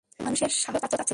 [0.09, 1.01] সেও মানুষের সাহচর্য চাচ্ছিল।